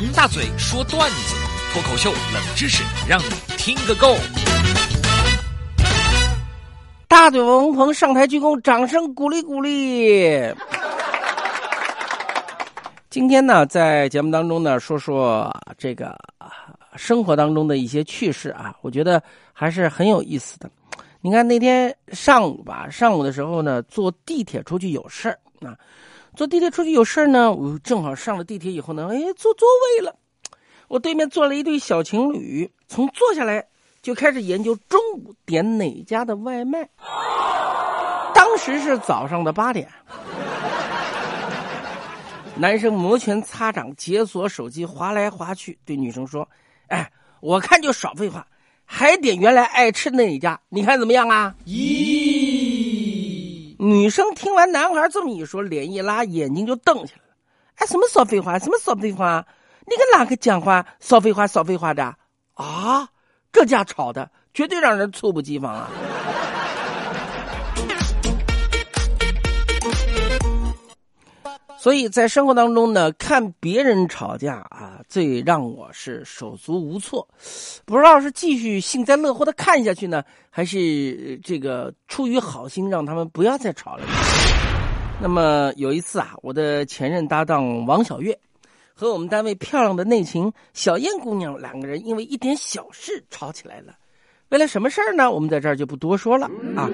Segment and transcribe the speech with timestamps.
[0.00, 1.34] 王大嘴说段子，
[1.72, 3.24] 脱口秀冷知识，让你
[3.56, 4.14] 听个够。
[7.08, 10.54] 大嘴王鹏上台鞠躬，掌声鼓励鼓励。
[13.10, 16.16] 今天呢，在节目当中呢，说说这个
[16.94, 19.20] 生活当中的一些趣事啊，我觉得
[19.52, 20.70] 还是很有意思的。
[21.20, 25.36] 你看那天上午吧，上午的时候呢，坐地铁出去有事儿
[25.66, 25.74] 啊。
[26.38, 29.66] 坐地铁出去有事呢，我正好上了地铁以后呢，哎，坐座
[29.96, 30.14] 位了。
[30.86, 33.66] 我对面坐了一对小情侣，从坐下来
[34.02, 36.88] 就开始研究中午点哪家的外卖。
[38.36, 39.88] 当时是早上的八点，
[42.54, 46.48] 男生摩拳擦掌，解锁手机，划来划去，对女生说
[46.86, 47.10] ：“哎，
[47.40, 48.46] 我看就少废话，
[48.84, 52.07] 还点原来爱吃的那一家，你看怎么样啊？”咦。
[53.88, 57.34] 女生听完男孩这么一说，脸一拉，眼睛就瞪起来了。
[57.76, 58.58] 哎，什么少废话？
[58.58, 59.46] 什么少废话？
[59.86, 61.46] 你跟哪个讲话少废话？
[61.46, 62.14] 少废话的
[62.52, 63.08] 啊？
[63.50, 65.88] 这家吵的绝对让人猝不及防啊！
[71.80, 77.26] 所以在生活当中呢，看别人吵架啊，最让我是手足无措，
[77.84, 84.04] 不知道是继续幸灾乐祸的看下去呢，还是这个出于好心让他们不要再吵了。
[85.20, 88.38] 那么有一次啊，我的前任搭档王小月
[88.94, 93.94] 和我们单位漂亮的内勤小燕姑娘两个人因为一点小事吵起来了。
[94.50, 95.30] 为了什么事儿呢？
[95.30, 96.88] 我们在这儿就不多说了啊。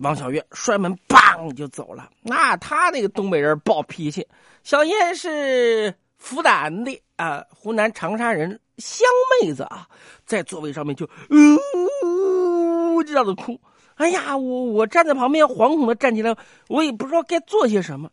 [0.00, 2.10] 王小月摔门，梆就走了。
[2.22, 4.26] 那他那个东北人暴脾气。
[4.62, 9.06] 小燕是湖南的啊，湖南长沙人，湘
[9.42, 9.88] 妹子啊，
[10.24, 13.60] 在座位上面就呜呜这样子哭。
[13.94, 16.36] 哎呀，我我站在旁边惶恐的站起来，
[16.68, 18.10] 我也不知道该做些什么。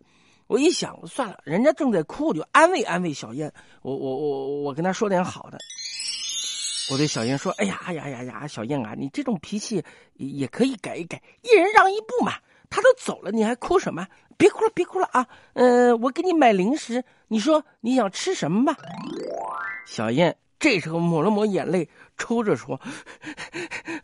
[0.47, 3.51] 我一想，算了，人家正在哭，我就安慰安慰小燕。
[3.81, 5.57] 我我我我跟她说点好的。
[6.91, 9.81] 我对小燕说：“哎呀，哎呀呀呀，小燕啊，你这种脾气
[10.15, 12.33] 也可以改一改，一人让一步嘛。
[12.75, 14.07] 他都走了，你还哭什么？
[14.35, 15.27] 别哭了，别哭了啊！
[15.53, 18.75] 嗯，我给你买零食，你说你想吃什么吧？”
[19.85, 22.81] 小燕这时候抹了抹眼泪，抽着说：“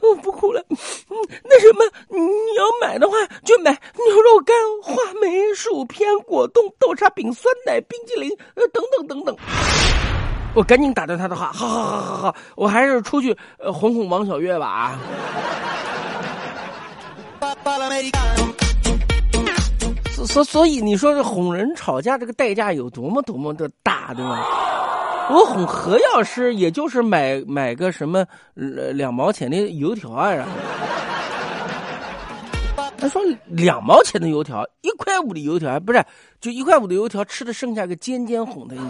[0.01, 0.63] 我不哭了。
[0.69, 2.19] 那什么，你
[2.55, 9.35] 要买的话就买牛肉干、话梅、薯片、果冻、豆沙饼、酸奶、冰激凌，呃，等等等等。”
[10.53, 14.99] 我赶紧打断他的话，好好好好好，我还是出去呃哄哄王小月吧啊！
[20.25, 24.43] 所所以你说这哄人吵架这个代价有多么多么的大，对吗？
[25.31, 28.25] 我哄何药师也就是买买个什么
[28.55, 30.31] 两毛钱的油条啊！
[30.31, 30.51] 然后
[32.97, 36.03] 他说两毛钱的油条，一块五的油条不是
[36.41, 38.83] 就一块五的油条吃的剩下个尖尖哄他一下。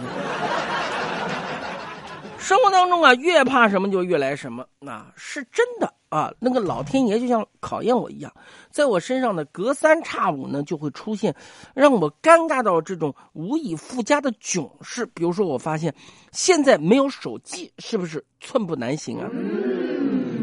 [2.38, 6.30] 生活当中啊，越怕什么就越来什么，那是真的啊。
[6.38, 8.30] 那个老天爷就像考验我一样，
[8.70, 11.34] 在我身上呢，隔三差五呢就会出现
[11.74, 15.06] 让我尴尬到这种无以复加的囧事。
[15.06, 15.94] 比如说，我发现
[16.30, 19.26] 现在没有手机，是不是寸步难行啊？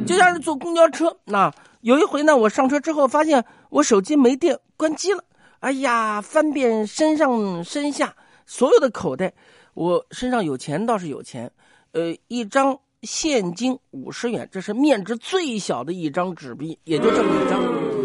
[0.08, 5.24] 就像是坐公交车，那有一回呢，我上车之后发现我手机没电，关机了。
[5.60, 9.34] 哎呀，翻遍身上身下所有的口袋，
[9.74, 11.52] 我身上有钱倒是有钱。
[11.94, 17.62] 呃，一张现金五十元，这是面值最小的一张纸币，也就这么一张。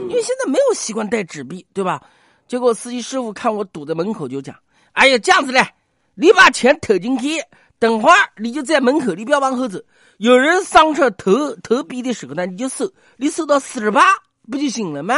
[0.08, 2.02] 因为现在没有习惯带纸币，对吧？
[2.46, 4.54] 结果司机师傅看我堵在门口，就讲
[4.92, 5.66] ：“哎呀，这样子嘞，
[6.14, 7.42] 你把钱投进去，
[7.78, 9.78] 等会儿你就在门口，你不要往后走。
[10.18, 14.02] 有人上车投投币的时候呢，你就收，你收到四十八，
[14.50, 15.14] 不就行了吗？”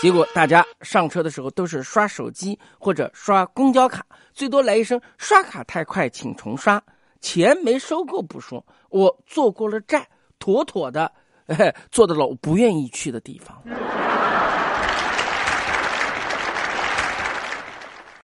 [0.00, 6.82] 结果大家上车的时候都是刷手机或者刷公交卡，最多来一声“刷卡太快，请重刷”，
[7.20, 10.06] 钱没收够不说，我坐过了站，
[10.38, 11.12] 妥妥的
[11.92, 13.62] 坐到了我不愿意去的地方。